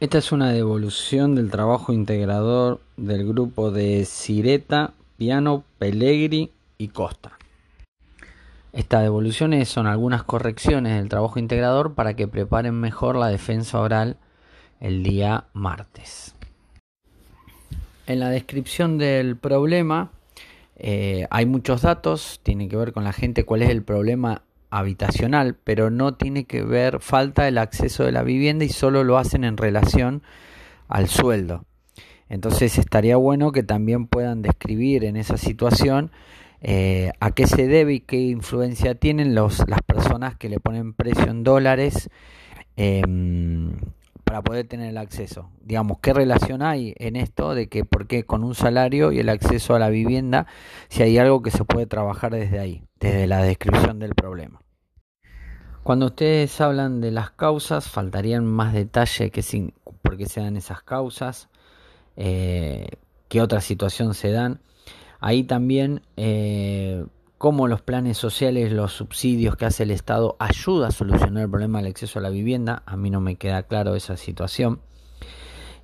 Esta 0.00 0.18
es 0.18 0.30
una 0.30 0.52
devolución 0.52 1.34
del 1.34 1.50
trabajo 1.50 1.92
integrador 1.92 2.80
del 2.96 3.26
grupo 3.26 3.72
de 3.72 4.04
Cireta, 4.04 4.92
Piano, 5.16 5.64
Pellegri 5.80 6.52
y 6.78 6.86
Costa. 6.86 7.36
Estas 8.72 9.02
devoluciones 9.02 9.68
son 9.68 9.88
algunas 9.88 10.22
correcciones 10.22 10.96
del 10.96 11.08
trabajo 11.08 11.40
integrador 11.40 11.94
para 11.94 12.14
que 12.14 12.28
preparen 12.28 12.74
mejor 12.74 13.16
la 13.16 13.26
defensa 13.26 13.80
oral 13.80 14.18
el 14.78 15.02
día 15.02 15.46
martes. 15.52 16.36
En 18.06 18.20
la 18.20 18.30
descripción 18.30 18.98
del 18.98 19.36
problema 19.36 20.12
eh, 20.76 21.26
hay 21.28 21.44
muchos 21.44 21.82
datos, 21.82 22.38
tiene 22.44 22.68
que 22.68 22.76
ver 22.76 22.92
con 22.92 23.02
la 23.02 23.12
gente 23.12 23.44
cuál 23.44 23.62
es 23.62 23.70
el 23.70 23.82
problema 23.82 24.42
habitacional, 24.70 25.56
pero 25.64 25.90
no 25.90 26.14
tiene 26.14 26.44
que 26.44 26.62
ver 26.62 27.00
falta 27.00 27.48
el 27.48 27.58
acceso 27.58 28.04
de 28.04 28.12
la 28.12 28.22
vivienda 28.22 28.64
y 28.64 28.68
solo 28.68 29.04
lo 29.04 29.18
hacen 29.18 29.44
en 29.44 29.56
relación 29.56 30.22
al 30.88 31.08
sueldo. 31.08 31.64
Entonces 32.28 32.78
estaría 32.78 33.16
bueno 33.16 33.52
que 33.52 33.62
también 33.62 34.06
puedan 34.06 34.42
describir 34.42 35.04
en 35.04 35.16
esa 35.16 35.36
situación 35.36 36.10
eh, 36.60 37.12
a 37.20 37.30
qué 37.30 37.46
se 37.46 37.66
debe 37.66 37.94
y 37.94 38.00
qué 38.00 38.18
influencia 38.20 38.94
tienen 38.94 39.34
los, 39.34 39.66
las 39.68 39.80
personas 39.82 40.36
que 40.36 40.48
le 40.48 40.60
ponen 40.60 40.92
precio 40.92 41.30
en 41.30 41.44
dólares 41.44 42.10
em, 42.76 43.72
para 44.28 44.42
poder 44.42 44.68
tener 44.68 44.90
el 44.90 44.98
acceso. 44.98 45.48
Digamos, 45.62 46.00
¿qué 46.00 46.12
relación 46.12 46.60
hay 46.60 46.92
en 46.98 47.16
esto 47.16 47.54
de 47.54 47.70
que 47.70 47.86
por 47.86 48.06
qué 48.06 48.24
con 48.24 48.44
un 48.44 48.54
salario 48.54 49.10
y 49.10 49.20
el 49.20 49.30
acceso 49.30 49.74
a 49.74 49.78
la 49.78 49.88
vivienda, 49.88 50.46
si 50.90 51.02
hay 51.02 51.16
algo 51.16 51.40
que 51.40 51.50
se 51.50 51.64
puede 51.64 51.86
trabajar 51.86 52.32
desde 52.32 52.58
ahí, 52.58 52.84
desde 53.00 53.26
la 53.26 53.42
descripción 53.42 53.98
del 53.98 54.14
problema? 54.14 54.60
Cuando 55.82 56.06
ustedes 56.06 56.60
hablan 56.60 57.00
de 57.00 57.10
las 57.10 57.30
causas, 57.30 57.88
faltarían 57.88 58.44
más 58.44 58.74
detalle 58.74 59.30
que 59.30 59.40
sin, 59.40 59.72
por 60.02 60.18
qué 60.18 60.26
se 60.26 60.42
dan 60.42 60.58
esas 60.58 60.82
causas, 60.82 61.48
eh, 62.16 62.86
qué 63.28 63.40
otra 63.40 63.62
situación 63.62 64.12
se 64.12 64.30
dan. 64.30 64.60
Ahí 65.20 65.44
también 65.44 66.02
eh, 66.18 67.06
cómo 67.38 67.68
los 67.68 67.80
planes 67.80 68.18
sociales, 68.18 68.72
los 68.72 68.92
subsidios 68.92 69.56
que 69.56 69.64
hace 69.64 69.84
el 69.84 69.92
Estado 69.92 70.36
ayuda 70.40 70.88
a 70.88 70.90
solucionar 70.90 71.44
el 71.44 71.50
problema 71.50 71.78
del 71.78 71.92
acceso 71.92 72.18
a 72.18 72.22
la 72.22 72.30
vivienda. 72.30 72.82
A 72.84 72.96
mí 72.96 73.10
no 73.10 73.20
me 73.20 73.36
queda 73.36 73.62
claro 73.62 73.94
esa 73.94 74.16
situación. 74.16 74.80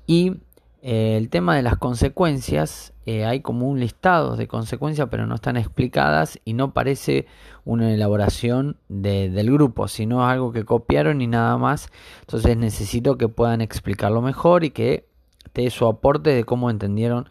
Y 0.07 0.39
eh, 0.83 1.17
el 1.17 1.31
tema 1.31 1.57
de 1.57 1.63
las 1.63 1.77
consecuencias, 1.77 2.93
eh, 3.07 3.25
hay 3.25 3.41
como 3.41 3.69
un 3.69 3.79
listado 3.79 4.37
de 4.37 4.49
consecuencias, 4.49 5.09
pero 5.11 5.27
no 5.27 5.37
están 5.37 5.57
explicadas 5.57 6.41
y 6.45 6.53
no 6.53 6.75
parece 6.75 7.27
una 7.65 7.91
elaboración 7.95 8.77
del 8.89 9.51
grupo, 9.53 9.89
sino 9.89 10.27
algo 10.27 10.53
que 10.53 10.65
copiaron 10.65 11.23
y 11.23 11.29
nada 11.29 11.57
más. 11.57 11.89
Entonces 12.21 12.57
necesito 12.57 13.17
que 13.17 13.29
puedan 13.29 13.61
explicarlo 13.61 14.21
mejor 14.21 14.65
y 14.65 14.71
que 14.71 15.07
dé 15.55 15.71
su 15.71 15.87
aporte 15.87 16.31
de 16.31 16.45
cómo 16.45 16.69
entendieron 16.69 17.29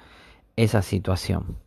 esa 0.56 0.82
situación. 0.82 1.58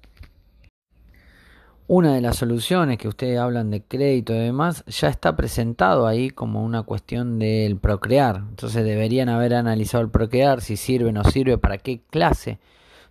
Una 1.88 2.14
de 2.14 2.20
las 2.20 2.38
soluciones 2.38 2.98
que 2.98 3.06
ustedes 3.06 3.38
hablan 3.38 3.70
de 3.70 3.80
crédito 3.80 4.34
y 4.34 4.38
demás 4.38 4.82
ya 4.88 5.08
está 5.08 5.36
presentado 5.36 6.08
ahí 6.08 6.30
como 6.30 6.64
una 6.64 6.82
cuestión 6.82 7.38
del 7.38 7.76
procrear. 7.76 8.38
Entonces 8.38 8.84
deberían 8.84 9.28
haber 9.28 9.54
analizado 9.54 10.02
el 10.02 10.10
procrear, 10.10 10.62
si 10.62 10.76
sirve 10.76 11.10
o 11.10 11.12
no 11.12 11.22
sirve, 11.22 11.58
para 11.58 11.78
qué 11.78 12.00
clase 12.10 12.58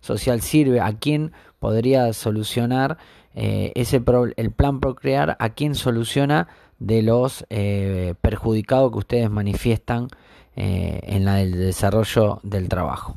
social 0.00 0.42
sirve, 0.42 0.80
a 0.80 0.92
quién 0.92 1.32
podría 1.58 2.12
solucionar 2.12 2.98
eh, 3.34 3.72
ese 3.76 4.02
el 4.36 4.50
plan 4.50 4.80
procrear, 4.80 5.38
a 5.40 5.48
quién 5.50 5.74
soluciona 5.74 6.48
de 6.78 7.02
los 7.02 7.46
eh, 7.48 8.12
perjudicados 8.20 8.92
que 8.92 8.98
ustedes 8.98 9.30
manifiestan 9.30 10.08
eh, 10.54 11.00
en 11.02 11.26
el 11.28 11.52
desarrollo 11.52 12.40
del 12.42 12.68
trabajo. 12.68 13.16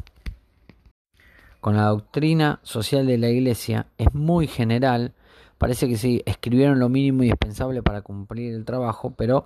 Con 1.59 1.75
la 1.75 1.87
doctrina 1.87 2.61
social 2.63 3.05
de 3.05 3.17
la 3.17 3.27
Iglesia 3.27 3.87
es 3.97 4.13
muy 4.13 4.47
general 4.47 5.11
Parece 5.59 5.89
que 5.89 5.97
sí, 5.97 6.23
escribieron 6.25 6.79
lo 6.79 6.87
mínimo 6.87 7.21
indispensable 7.21 7.83
para 7.83 8.01
cumplir 8.01 8.55
el 8.55 8.63
trabajo, 8.63 9.13
pero 9.17 9.45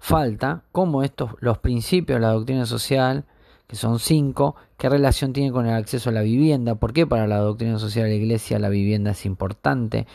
falta 0.00 0.64
cómo 0.72 1.04
estos, 1.04 1.30
los 1.38 1.58
principios 1.58 2.16
de 2.16 2.26
la 2.26 2.32
doctrina 2.32 2.66
social, 2.66 3.24
que 3.68 3.76
son 3.76 4.00
cinco, 4.00 4.56
qué 4.76 4.88
relación 4.88 5.32
tiene 5.32 5.52
con 5.52 5.66
el 5.66 5.74
acceso 5.74 6.10
a 6.10 6.12
la 6.12 6.22
vivienda, 6.22 6.74
por 6.74 6.92
qué 6.92 7.06
para 7.06 7.28
la 7.28 7.38
doctrina 7.38 7.78
social 7.78 8.06
de 8.06 8.10
la 8.10 8.16
Iglesia 8.16 8.58
la 8.58 8.68
vivienda 8.68 9.12
es 9.12 9.24
importante 9.26 10.08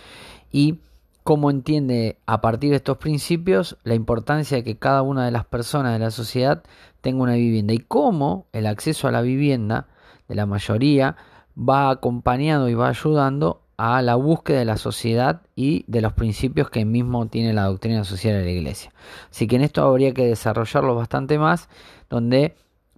y 0.51 0.79
cómo 1.23 1.49
entiende 1.49 2.17
a 2.25 2.41
partir 2.41 2.71
de 2.71 2.75
estos 2.75 2.97
principios 2.97 3.77
la 3.85 3.95
importancia 3.95 4.57
de 4.57 4.65
que 4.65 4.77
cada 4.77 5.03
una 5.03 5.23
de 5.23 5.31
las 5.31 5.45
personas 5.45 5.93
de 5.93 5.99
la 5.99 6.11
sociedad 6.11 6.63
tenga 6.99 7.23
una 7.23 7.35
vivienda. 7.35 7.73
Y 7.73 7.79
cómo 7.79 8.47
el 8.51 8.67
acceso 8.67 9.07
a 9.07 9.11
la 9.11 9.21
vivienda 9.21 9.87
de 10.27 10.35
la 10.35 10.45
mayoría 10.45 11.15
va 11.57 11.91
acompañado 11.91 12.67
y 12.67 12.73
va 12.73 12.89
ayudando 12.89 13.61
a 13.81 14.01
la 14.01 14.15
búsqueda 14.15 14.59
de 14.59 14.65
la 14.65 14.75
sociedad 14.75 15.41
y 15.55 15.85
de 15.87 16.01
los 16.01 16.11
principios 16.11 16.69
que 16.69 16.83
mismo 16.83 17.27
tiene 17.27 17.53
la 17.53 17.63
doctrina 17.63 18.03
social 18.03 18.33
de 18.33 18.43
la 18.43 18.51
iglesia. 18.51 18.91
Así 19.31 19.47
que 19.47 19.55
en 19.55 19.61
esto 19.61 19.81
habría 19.83 20.13
que 20.13 20.25
desarrollarlo 20.25 20.95
bastante 20.95 21.39
más, 21.39 21.69
donde 22.09 22.55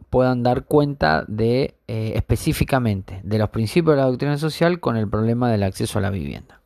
puedan 0.10 0.42
dar 0.42 0.66
cuenta 0.66 1.24
de 1.28 1.76
eh, 1.88 2.14
específicamente 2.16 3.22
de 3.24 3.38
los 3.38 3.50
principios 3.50 3.96
de 3.96 4.02
la 4.02 4.08
doctrina 4.08 4.40
social 4.40 4.80
con 4.80 4.98
el 4.98 5.08
problema 5.08 5.52
del 5.52 5.62
acceso 5.62 6.00
a 6.00 6.02
la 6.02 6.10
vivienda. 6.10 6.60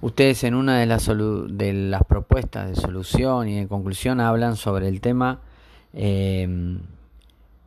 Ustedes 0.00 0.44
en 0.44 0.54
una 0.54 0.78
de 0.78 0.86
las, 0.86 2.04
propuestas 2.04 2.68
de 2.68 2.76
solución 2.76 3.48
y 3.48 3.58
de 3.58 3.66
conclusión 3.66 4.20
hablan 4.20 4.54
sobre 4.54 4.86
el 4.86 5.00
tema 5.00 5.40
eh, 5.92 6.78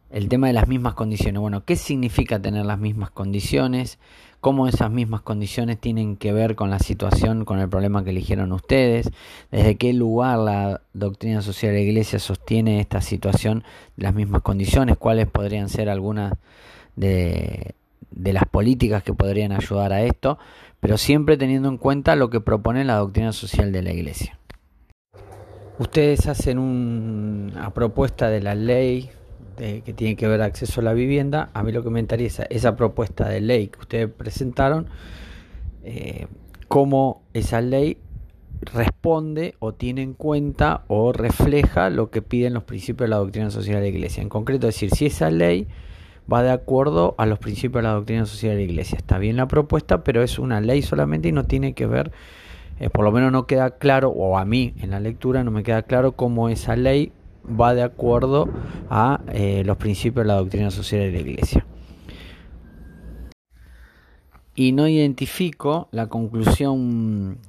el 0.09 0.27
tema 0.27 0.47
de 0.47 0.53
las 0.53 0.67
mismas 0.67 0.93
condiciones. 0.93 1.39
Bueno, 1.39 1.63
¿qué 1.65 1.75
significa 1.75 2.41
tener 2.41 2.65
las 2.65 2.79
mismas 2.79 3.11
condiciones? 3.11 3.99
¿Cómo 4.41 4.67
esas 4.67 4.89
mismas 4.89 5.21
condiciones 5.21 5.79
tienen 5.79 6.15
que 6.15 6.31
ver 6.31 6.55
con 6.55 6.69
la 6.69 6.79
situación, 6.79 7.45
con 7.45 7.59
el 7.59 7.69
problema 7.69 8.03
que 8.03 8.11
eligieron 8.11 8.51
ustedes? 8.53 9.11
¿Desde 9.51 9.75
qué 9.75 9.93
lugar 9.93 10.39
la 10.39 10.81
doctrina 10.93 11.41
social 11.41 11.73
de 11.73 11.79
la 11.79 11.83
Iglesia 11.83 12.19
sostiene 12.19 12.79
esta 12.79 13.01
situación 13.01 13.63
las 13.97 14.13
mismas 14.13 14.41
condiciones? 14.41 14.97
¿Cuáles 14.97 15.27
podrían 15.27 15.67
ser 15.67 15.89
algunas 15.89 16.33
de, 16.95 17.75
de 18.11 18.33
las 18.33 18.45
políticas 18.45 19.03
que 19.03 19.13
podrían 19.13 19.51
ayudar 19.51 19.91
a 19.91 20.03
esto? 20.03 20.39
Pero 20.79 20.97
siempre 20.97 21.35
teniendo 21.35 21.67
en 21.67 21.77
cuenta 21.77 22.15
lo 22.15 22.29
que 22.29 22.39
propone 22.39 22.85
la 22.85 22.95
doctrina 22.95 23.33
social 23.33 23.73
de 23.73 23.81
la 23.81 23.91
Iglesia. 23.91 24.39
Ustedes 25.79 26.27
hacen 26.27 26.59
una 26.59 27.73
propuesta 27.73 28.29
de 28.29 28.41
la 28.41 28.55
ley 28.55 29.09
que 29.59 29.93
tiene 29.93 30.15
que 30.15 30.27
ver 30.27 30.41
acceso 30.41 30.81
a 30.81 30.83
la 30.83 30.93
vivienda, 30.93 31.49
a 31.53 31.63
mí 31.63 31.71
lo 31.71 31.83
que 31.83 31.89
me 31.89 31.99
interesa, 31.99 32.43
esa 32.49 32.75
propuesta 32.75 33.27
de 33.27 33.41
ley 33.41 33.67
que 33.67 33.79
ustedes 33.79 34.09
presentaron, 34.09 34.87
eh, 35.83 36.27
cómo 36.67 37.23
esa 37.33 37.61
ley 37.61 37.97
responde 38.61 39.55
o 39.59 39.73
tiene 39.73 40.01
en 40.01 40.13
cuenta 40.13 40.83
o 40.87 41.13
refleja 41.13 41.89
lo 41.89 42.09
que 42.09 42.21
piden 42.21 42.53
los 42.53 42.63
principios 42.63 43.05
de 43.05 43.09
la 43.09 43.17
doctrina 43.17 43.51
social 43.51 43.75
de 43.75 43.81
la 43.81 43.87
Iglesia. 43.87 44.21
En 44.21 44.29
concreto, 44.29 44.67
decir, 44.67 44.91
si 44.91 45.05
esa 45.05 45.29
ley 45.29 45.67
va 46.31 46.43
de 46.43 46.51
acuerdo 46.51 47.15
a 47.17 47.25
los 47.25 47.39
principios 47.39 47.81
de 47.83 47.89
la 47.89 47.95
doctrina 47.95 48.25
social 48.25 48.51
de 48.51 48.57
la 48.57 48.63
Iglesia. 48.63 48.97
Está 48.97 49.17
bien 49.17 49.37
la 49.37 49.47
propuesta, 49.47 50.03
pero 50.03 50.21
es 50.21 50.39
una 50.39 50.61
ley 50.61 50.81
solamente 50.81 51.29
y 51.29 51.31
no 51.31 51.45
tiene 51.45 51.73
que 51.73 51.85
ver, 51.85 52.11
eh, 52.79 52.89
por 52.89 53.03
lo 53.03 53.11
menos 53.11 53.31
no 53.31 53.47
queda 53.47 53.71
claro, 53.71 54.09
o 54.09 54.37
a 54.37 54.45
mí 54.45 54.73
en 54.79 54.91
la 54.91 54.99
lectura 54.99 55.43
no 55.43 55.51
me 55.51 55.63
queda 55.63 55.81
claro 55.83 56.13
cómo 56.13 56.49
esa 56.49 56.75
ley 56.75 57.11
va 57.47 57.73
de 57.73 57.83
acuerdo 57.83 58.49
a 58.89 59.21
eh, 59.31 59.63
los 59.65 59.77
principios 59.77 60.25
de 60.25 60.27
la 60.27 60.35
doctrina 60.35 60.71
social 60.71 61.01
de 61.01 61.11
la 61.11 61.19
Iglesia. 61.19 61.65
Y 64.55 64.73
no 64.73 64.87
identifico 64.87 65.87
la 65.91 66.07
conclusión 66.07 67.39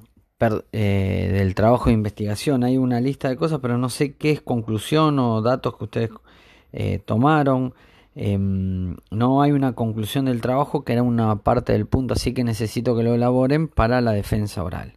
eh, 0.71 1.29
del 1.33 1.53
trabajo 1.55 1.85
de 1.85 1.93
investigación. 1.93 2.63
Hay 2.63 2.77
una 2.77 3.01
lista 3.01 3.29
de 3.29 3.35
cosas, 3.35 3.59
pero 3.61 3.77
no 3.77 3.89
sé 3.89 4.15
qué 4.15 4.31
es 4.31 4.41
conclusión 4.41 5.19
o 5.19 5.41
datos 5.41 5.75
que 5.77 5.83
ustedes 5.83 6.09
eh, 6.71 6.99
tomaron. 6.99 7.73
Em, 8.15 8.95
no 9.09 9.41
hay 9.41 9.51
una 9.51 9.73
conclusión 9.73 10.25
del 10.25 10.41
trabajo 10.41 10.83
que 10.83 10.93
era 10.93 11.03
una 11.03 11.35
parte 11.37 11.73
del 11.73 11.85
punto, 11.85 12.13
así 12.13 12.33
que 12.33 12.43
necesito 12.43 12.95
que 12.95 13.03
lo 13.03 13.13
elaboren 13.13 13.67
para 13.67 14.01
la 14.01 14.13
defensa 14.13 14.63
oral. 14.63 14.93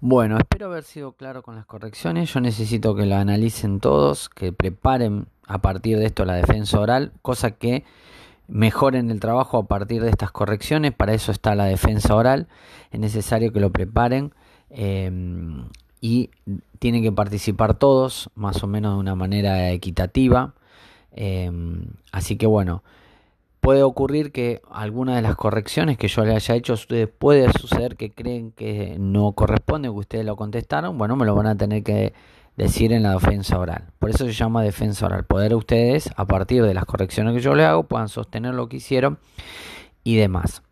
Bueno, 0.00 0.38
espero 0.38 0.66
haber 0.66 0.84
sido 0.84 1.12
claro 1.12 1.42
con 1.42 1.56
las 1.56 1.66
correcciones. 1.66 2.32
Yo 2.32 2.40
necesito 2.40 2.94
que 2.94 3.04
lo 3.04 3.16
analicen 3.16 3.80
todos, 3.80 4.28
que 4.28 4.52
preparen 4.52 5.26
a 5.44 5.58
partir 5.58 5.98
de 5.98 6.06
esto 6.06 6.24
la 6.24 6.34
defensa 6.34 6.78
oral, 6.78 7.10
cosa 7.20 7.50
que 7.50 7.82
mejoren 8.46 9.10
el 9.10 9.18
trabajo 9.18 9.58
a 9.58 9.66
partir 9.66 10.02
de 10.02 10.10
estas 10.10 10.30
correcciones. 10.30 10.92
Para 10.94 11.14
eso 11.14 11.32
está 11.32 11.56
la 11.56 11.64
defensa 11.64 12.14
oral. 12.14 12.46
Es 12.92 13.00
necesario 13.00 13.52
que 13.52 13.58
lo 13.58 13.72
preparen 13.72 14.32
em, 14.70 15.64
y 16.00 16.30
tienen 16.78 17.02
que 17.02 17.10
participar 17.10 17.74
todos, 17.74 18.30
más 18.36 18.62
o 18.62 18.68
menos 18.68 18.94
de 18.94 19.00
una 19.00 19.16
manera 19.16 19.72
equitativa. 19.72 20.54
Em, 21.10 21.86
así 22.12 22.36
que 22.36 22.46
bueno 22.46 22.84
puede 23.68 23.82
ocurrir 23.82 24.32
que 24.32 24.62
alguna 24.70 25.16
de 25.16 25.20
las 25.20 25.36
correcciones 25.36 25.98
que 25.98 26.08
yo 26.08 26.24
le 26.24 26.34
haya 26.34 26.54
hecho 26.54 26.72
a 26.72 26.76
ustedes 26.76 27.06
puede 27.06 27.52
suceder 27.52 27.96
que 27.96 28.10
creen 28.10 28.50
que 28.50 28.96
no 28.98 29.32
corresponde, 29.32 29.88
que 29.88 29.94
ustedes 29.94 30.24
lo 30.24 30.36
contestaron, 30.36 30.96
bueno, 30.96 31.16
me 31.16 31.26
lo 31.26 31.34
van 31.34 31.48
a 31.48 31.54
tener 31.54 31.82
que 31.82 32.14
decir 32.56 32.94
en 32.94 33.02
la 33.02 33.12
defensa 33.12 33.58
oral. 33.58 33.88
Por 33.98 34.08
eso 34.08 34.24
se 34.24 34.32
llama 34.32 34.62
defensa 34.62 35.04
oral. 35.04 35.26
Poder 35.26 35.54
ustedes, 35.54 36.08
a 36.16 36.24
partir 36.24 36.62
de 36.62 36.72
las 36.72 36.86
correcciones 36.86 37.34
que 37.34 37.40
yo 37.40 37.54
les 37.54 37.66
hago, 37.66 37.82
puedan 37.82 38.08
sostener 38.08 38.54
lo 38.54 38.70
que 38.70 38.78
hicieron 38.78 39.18
y 40.02 40.16
demás. 40.16 40.62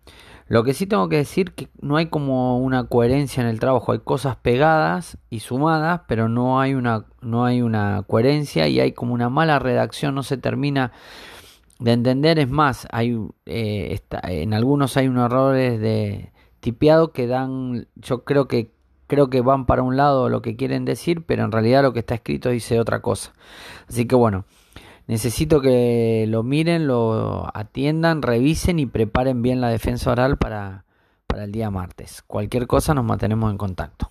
Lo 0.48 0.64
que 0.64 0.72
sí 0.72 0.86
tengo 0.86 1.10
que 1.10 1.16
decir 1.16 1.52
que 1.52 1.68
no 1.82 1.98
hay 1.98 2.06
como 2.06 2.60
una 2.60 2.84
coherencia 2.84 3.42
en 3.42 3.48
el 3.48 3.60
trabajo, 3.60 3.92
hay 3.92 3.98
cosas 3.98 4.36
pegadas 4.36 5.18
y 5.28 5.40
sumadas, 5.40 6.00
pero 6.08 6.30
no 6.30 6.60
hay 6.60 6.72
una 6.72 7.04
no 7.20 7.44
hay 7.44 7.60
una 7.60 8.04
coherencia 8.06 8.68
y 8.68 8.80
hay 8.80 8.92
como 8.92 9.12
una 9.12 9.28
mala 9.28 9.58
redacción, 9.58 10.14
no 10.14 10.22
se 10.22 10.38
termina 10.38 10.92
de 11.78 11.92
entender, 11.92 12.38
es 12.38 12.48
más, 12.48 12.86
hay 12.90 13.18
eh, 13.46 14.00
en 14.22 14.54
algunos 14.54 14.96
hay 14.96 15.08
unos 15.08 15.26
errores 15.26 15.80
de 15.80 16.32
tipeado 16.60 17.12
que 17.12 17.26
dan, 17.26 17.86
yo 17.96 18.24
creo 18.24 18.48
que 18.48 18.72
creo 19.06 19.30
que 19.30 19.40
van 19.40 19.66
para 19.66 19.82
un 19.82 19.96
lado 19.96 20.28
lo 20.28 20.42
que 20.42 20.56
quieren 20.56 20.84
decir, 20.84 21.24
pero 21.24 21.44
en 21.44 21.52
realidad 21.52 21.82
lo 21.82 21.92
que 21.92 22.00
está 22.00 22.14
escrito 22.14 22.50
dice 22.50 22.80
otra 22.80 23.02
cosa. 23.02 23.32
Así 23.88 24.06
que 24.06 24.16
bueno, 24.16 24.46
Necesito 25.06 25.60
que 25.60 26.26
lo 26.28 26.42
miren, 26.42 26.88
lo 26.88 27.48
atiendan, 27.54 28.22
revisen 28.22 28.80
y 28.80 28.86
preparen 28.86 29.40
bien 29.40 29.60
la 29.60 29.68
defensa 29.68 30.10
oral 30.10 30.36
para, 30.36 30.84
para 31.28 31.44
el 31.44 31.52
día 31.52 31.70
martes. 31.70 32.22
Cualquier 32.26 32.66
cosa 32.66 32.92
nos 32.92 33.04
mantenemos 33.04 33.52
en 33.52 33.56
contacto. 33.56 34.10